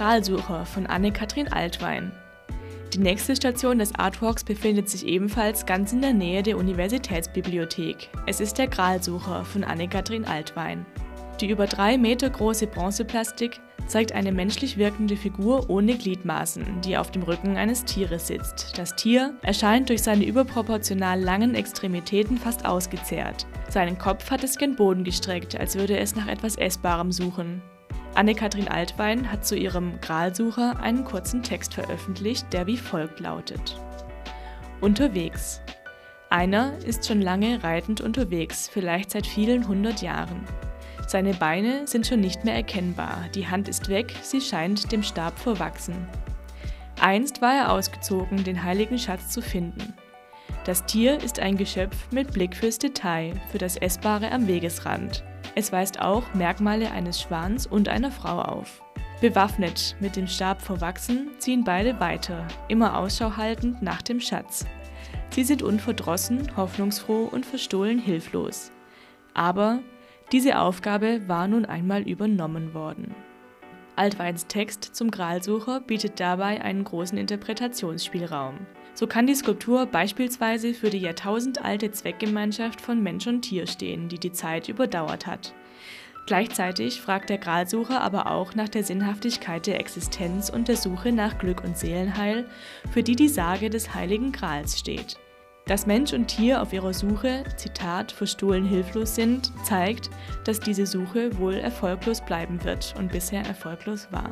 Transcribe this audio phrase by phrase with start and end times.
[0.00, 2.10] Gralsucher von Anne-Kathrin Altwein.
[2.94, 8.08] Die nächste Station des Artwalks befindet sich ebenfalls ganz in der Nähe der Universitätsbibliothek.
[8.26, 10.86] Es ist der Gralsucher von Anne-Kathrin Altwein.
[11.42, 17.10] Die über drei Meter große Bronzeplastik zeigt eine menschlich wirkende Figur ohne Gliedmaßen, die auf
[17.10, 18.78] dem Rücken eines Tieres sitzt.
[18.78, 23.46] Das Tier erscheint durch seine überproportional langen Extremitäten fast ausgezehrt.
[23.68, 27.60] Seinen Kopf hat es gen Boden gestreckt, als würde es nach etwas Essbarem suchen.
[28.14, 33.80] Anne-Kathrin Altwein hat zu ihrem Gralsucher einen kurzen Text veröffentlicht, der wie folgt lautet.
[34.80, 35.60] Unterwegs.
[36.28, 40.44] Einer ist schon lange reitend unterwegs, vielleicht seit vielen hundert Jahren.
[41.06, 45.38] Seine Beine sind schon nicht mehr erkennbar, die Hand ist weg, sie scheint dem Stab
[45.38, 46.06] verwachsen.
[47.00, 49.94] Einst war er ausgezogen, den heiligen Schatz zu finden.
[50.64, 55.24] Das Tier ist ein Geschöpf mit Blick fürs Detail, für das Essbare am Wegesrand.
[55.54, 58.82] Es weist auch Merkmale eines Schwans und einer Frau auf.
[59.20, 64.64] Bewaffnet, mit dem Stab verwachsen, ziehen beide weiter, immer Ausschau haltend nach dem Schatz.
[65.30, 68.72] Sie sind unverdrossen, hoffnungsfroh und verstohlen hilflos.
[69.34, 69.80] Aber
[70.32, 73.14] diese Aufgabe war nun einmal übernommen worden.
[74.00, 78.54] Altweins Text zum Gralsucher bietet dabei einen großen Interpretationsspielraum.
[78.94, 84.18] So kann die Skulptur beispielsweise für die jahrtausendalte Zweckgemeinschaft von Mensch und Tier stehen, die
[84.18, 85.52] die Zeit überdauert hat.
[86.24, 91.36] Gleichzeitig fragt der Gralsucher aber auch nach der Sinnhaftigkeit der Existenz und der Suche nach
[91.36, 92.48] Glück und Seelenheil,
[92.92, 95.18] für die die Sage des heiligen Grals steht.
[95.70, 100.10] Dass Mensch und Tier auf ihrer Suche, Zitat, verstohlen hilflos sind, zeigt,
[100.42, 104.30] dass diese Suche wohl erfolglos bleiben wird und bisher erfolglos war.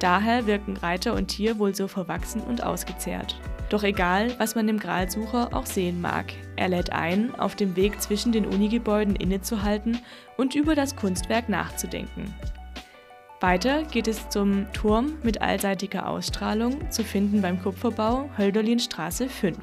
[0.00, 3.36] Daher wirken Reiter und Tier wohl so verwachsen und ausgezehrt.
[3.68, 8.02] Doch egal, was man dem Gralsucher auch sehen mag, er lädt ein, auf dem Weg
[8.02, 10.00] zwischen den Unigebäuden innezuhalten
[10.38, 12.34] und über das Kunstwerk nachzudenken.
[13.40, 19.56] Weiter geht es zum Turm mit allseitiger Ausstrahlung, zu finden beim Kupferbau Hölderlinstraße 5.